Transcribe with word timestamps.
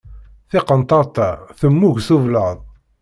Tiqenṭert-a 0.49 1.29
temmug 1.59 1.97
s 2.05 2.09
ublaḍ. 2.15 2.57